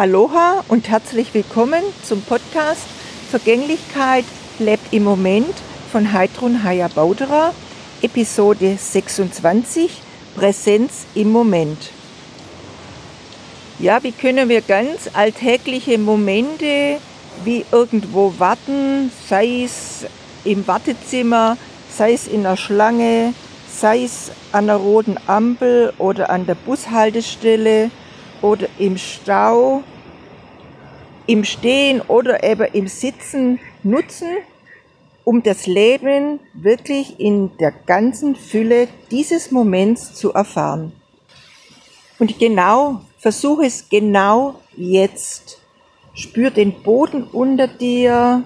[0.00, 2.86] Aloha und herzlich willkommen zum Podcast
[3.28, 4.24] Vergänglichkeit
[4.58, 5.54] lebt im Moment
[5.92, 7.52] von Heidrun Haya Bauderer,
[8.00, 10.00] Episode 26
[10.36, 11.90] Präsenz im Moment.
[13.78, 16.96] Ja, wie können wir ganz alltägliche Momente
[17.44, 20.06] wie irgendwo warten, sei es
[20.44, 21.58] im Wartezimmer,
[21.94, 23.34] sei es in der Schlange,
[23.70, 27.90] sei es an der roten Ampel oder an der Bushaltestelle
[28.42, 29.82] oder im Stau,
[31.26, 34.28] im Stehen oder eben im Sitzen nutzen,
[35.24, 40.92] um das Leben wirklich in der ganzen Fülle dieses Moments zu erfahren.
[42.18, 45.58] Und genau, versuche es genau jetzt.
[46.14, 48.42] Spür den Boden unter dir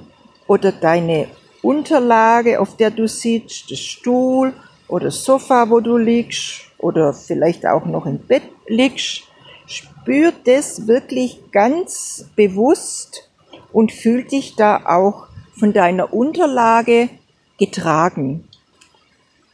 [0.47, 1.29] oder deine
[1.63, 4.53] Unterlage, auf der du sitzt, das Stuhl
[4.87, 9.23] oder Sofa, wo du liegst oder vielleicht auch noch im Bett liegst.
[9.67, 13.31] Spür das wirklich ganz bewusst
[13.73, 15.27] und fühl dich da auch
[15.59, 17.09] von deiner Unterlage
[17.59, 18.49] getragen.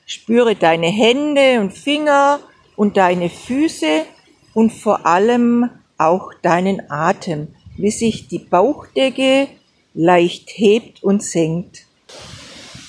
[0.06, 2.40] Spüre deine Hände und Finger
[2.76, 4.04] und deine Füße
[4.54, 9.48] und vor allem auch deinen Atem, wie sich die Bauchdecke
[9.94, 11.86] leicht hebt und senkt.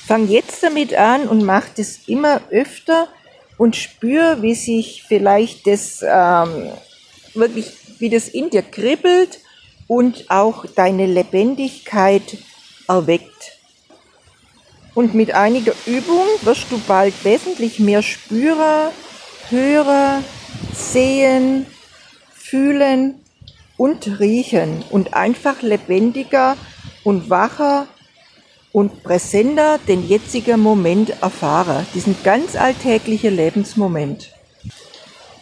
[0.07, 3.07] Fang jetzt damit an und mach das immer öfter
[3.57, 6.71] und spür, wie sich vielleicht das ähm,
[7.33, 9.39] wirklich, wie das in dir kribbelt
[9.87, 12.37] und auch deine Lebendigkeit
[12.87, 13.57] erweckt.
[14.93, 18.91] Und mit einiger Übung wirst du bald wesentlich mehr Spürer,
[19.49, 20.23] Hörer,
[20.73, 21.65] Sehen,
[22.33, 23.15] Fühlen
[23.77, 26.57] und Riechen und einfach lebendiger
[27.03, 27.87] und wacher
[28.71, 34.31] und präsenter den jetzigen Moment erfahre, diesen ganz alltäglichen Lebensmoment.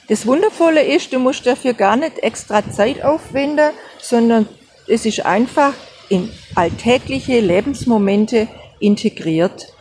[0.09, 3.71] Das Wundervolle ist, du musst dafür gar nicht extra Zeit aufwenden,
[4.01, 4.49] sondern
[4.87, 5.73] es ist einfach
[6.09, 8.47] in alltägliche Lebensmomente
[8.79, 9.71] integriert.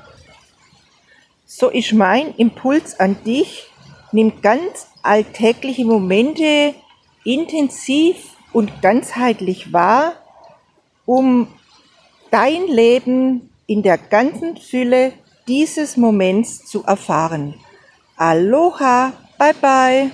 [1.46, 3.68] So ist mein Impuls an dich,
[4.12, 6.74] nimm ganz alltägliche Momente
[7.24, 8.16] intensiv
[8.52, 10.12] und ganzheitlich wahr,
[11.06, 11.48] um
[12.30, 15.14] dein Leben in der ganzen Fülle
[15.46, 17.54] dieses Moments zu erfahren.
[18.16, 20.10] Aloha, bye bye.